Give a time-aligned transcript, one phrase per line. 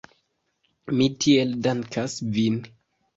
[1.01, 2.57] Mi tiel dankas vin.